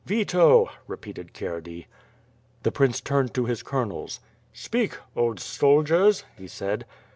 [0.03, 1.85] "Veto," repeated Kierdey.
[2.63, 4.19] The prince turned to his colonels.
[4.51, 6.85] "Speak, old soldiers," he said.